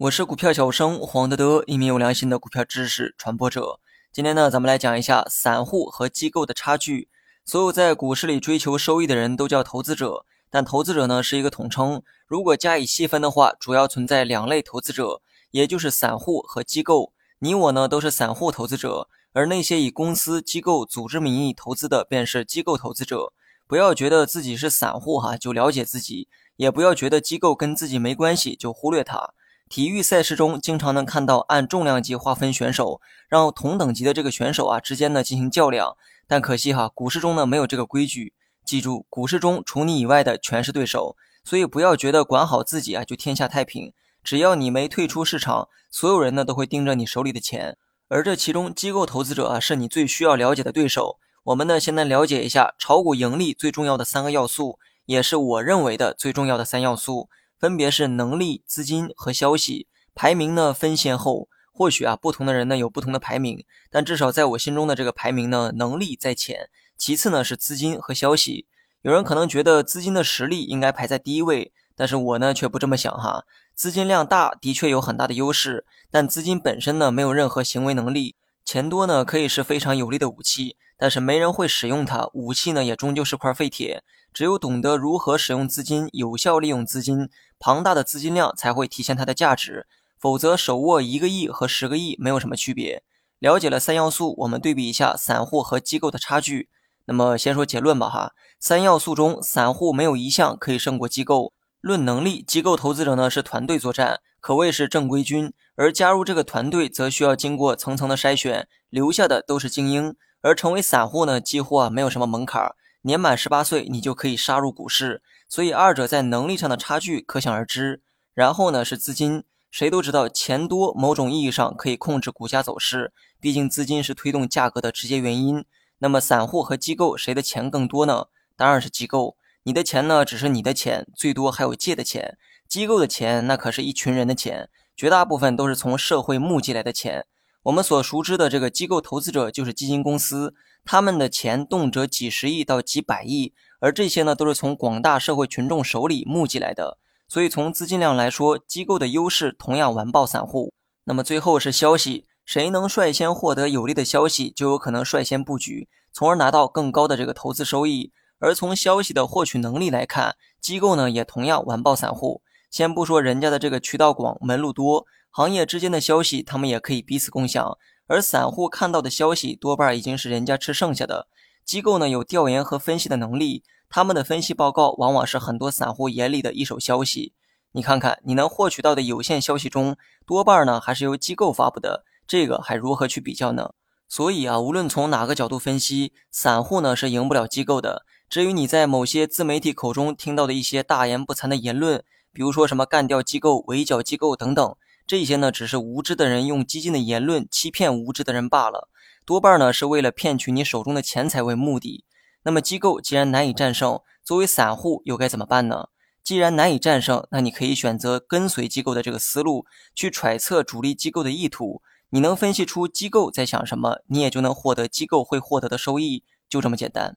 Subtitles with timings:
[0.00, 3.80] 我是股票小生黄德德，一名有良心的股票知识传播者。
[4.10, 7.10] 今天呢，咱们来讲一下散户和机构的差距。
[7.44, 12.02] 所有在股市里追求收益的人都叫投资者，但投资者呢是一个统称。
[12.26, 17.12] 如果加以细分的话，主要存在两类投资者，也就是散户和机构。
[17.40, 23.34] 你我呢都是散户投资者，而那些以公司、机构、组织名义投资的便是机构投资者。
[23.66, 26.26] 不要觉得自己是散户哈就了解自己，
[26.56, 29.34] 也不要觉得机构跟自己没关系就忽略它。
[29.70, 35.96] 体育赛事中经常能看到按重量级划分选手，让同等级的这个选手啊之间呢进行较量。
[36.26, 38.34] 但可惜哈，股市中呢没有这个规矩。
[38.64, 43.92] 记住，股市中除你以外的全是对手，所以不要觉得管好自己啊就天下太平。
[44.24, 47.78] 只要你没退出市场，所有人呢都会盯着你手里的钱。
[48.08, 51.20] 而这其中，机构投资者啊是你最需要了解的对手。
[51.44, 57.28] 我们呢先来了解一下炒股盈利最重要的三个要素，也是我认为的最重要的三要素。
[57.60, 61.48] 分别是能力、资金和消息，排名呢分先后。
[61.72, 68.66] 或许啊，不同的人呢有不同的排名，但至少在我心中的这个排名呢，能力在前，其次呢是资金和消息。
[69.02, 73.44] 有人可能觉得资金的实力应该排在第一位，但是我呢却不这么想哈。
[73.74, 78.36] 资金量大的确有很大的优势，但资金本身呢没有任何行为能力。
[78.64, 84.04] 钱多呢可以是非常有力的武器，但是没人会使用它，武器呢也终究是块废铁。
[84.32, 87.28] 只有懂得如何使用资金，有效利用资金。
[87.58, 89.86] 庞大的资金量才会体现它的价值，
[90.18, 93.02] 否则手握一个亿和十个亿没有什么区别。
[93.40, 96.68] 了解了三要素，我们对比一下散户和机构的差距。
[97.06, 101.52] 那么先说结论吧哈，三要素中散户没有一项可以胜过机构。
[101.80, 110.16] 论能力，机构投资者呢是团队作战，可谓是正规军，而加入这个团队则需要经过层层的筛选，留下的都是精英。
[110.40, 115.22] 而成为散户呢，几乎啊没有什么门槛，年满十八岁你就可以杀入股市。
[115.48, 118.00] 所以二者在能力上的差距可想而知。
[118.32, 125.64] 然后呢是资金，谁都知道钱多，某种意义上可以控制股价走势，毕竟资金是推动价格的直接原因。
[125.98, 128.28] 那么散户和机构谁的钱更多呢？
[128.56, 129.36] 当然是机构。
[129.64, 132.38] 你的钱呢只是你的钱，最多还有借的钱。
[132.70, 137.26] 机构的钱那可是一群人的钱，绝大部分都是从社会募集来的钱。
[137.64, 140.54] 我们所熟知的这个机构投资者就是基金公司，
[140.84, 143.52] 他们的钱动辄几十亿到几百亿。
[143.80, 150.72] 而这些呢，都是从广大社会群众手里募集来的，所以从资金量来说，机构的优势同样完爆散户。
[151.06, 158.12] 那么最后是消息，谁能率先获得有利的消息，就有可能率先布局，从而拿到更高的这个投资收益。
[158.38, 162.42] 而从消息的获取能力来看，机构呢也同样完爆散户。
[162.70, 167.76] 先不说人家的这个渠道广、门路多，行业之间的消息他们也可以彼此共享，
[168.06, 171.26] 而散户看到的消息多半已经是人家吃剩下的。
[171.64, 177.32] 机构呢有调研和分析的能力，他们的分析报告往往是很多散户眼里的一手消息。
[177.72, 183.74] 你看看，你能获取到的有限消息中，多半呢还是由机构发布的，这个还如何去比较呢？
[184.08, 188.04] 所以啊，无论从哪个角度分析，散户呢是赢不了机构的。
[188.28, 192.02] 至于你在某些自媒体口中听到的一些大言不惭的言论，
[192.32, 194.76] 比如说什么干掉机构、围剿机构等等，
[195.06, 198.88] 这些呢只是无知的人用激进的言论欺骗无知的人罢了。
[199.24, 202.04] 多半呢是为了骗取你手中的钱财为目的。
[202.42, 205.88] 那么机构既然难以战胜，作为散户又该怎么办呢？
[206.22, 211.82] 既然难以战胜，那你可以选择跟随机构的这个思路，去揣测主力机构的意图。
[212.10, 217.16] 你能分析出机构在想什么，你也就能获得机构会获得的收益，就这么简单。